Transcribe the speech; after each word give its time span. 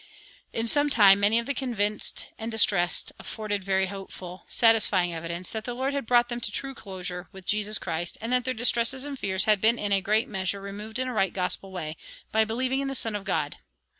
"In 0.51 0.67
some 0.67 0.89
time 0.89 1.19
many 1.19 1.37
of 1.37 1.45
the 1.45 1.53
convinced 1.53 2.25
and 2.39 2.51
distressed 2.51 3.11
afforded 3.19 3.63
very 3.63 3.85
hopeful, 3.85 4.47
satisfying 4.49 5.13
evidence 5.13 5.51
that 5.51 5.63
the 5.63 5.75
Lord 5.75 5.93
had 5.93 6.07
brought 6.07 6.27
them 6.27 6.41
to 6.41 6.51
true 6.51 6.73
closure 6.73 7.29
with 7.31 7.45
Jesus 7.45 7.77
Christ, 7.77 8.17
and 8.19 8.33
that 8.33 8.43
their 8.43 8.55
distresses 8.55 9.05
and 9.05 9.19
fears 9.19 9.45
had 9.45 9.61
been 9.61 9.77
in 9.77 9.91
a 9.91 10.01
great 10.01 10.27
measure 10.27 10.59
removed 10.59 10.97
in 10.97 11.07
a 11.07 11.13
right 11.13 11.31
gospel 11.31 11.71
way, 11.71 11.97
by 12.31 12.43
believing 12.43 12.79
in 12.79 12.87
the 12.87 12.95
Son 12.95 13.15
of 13.15 13.25
God. 13.25 13.57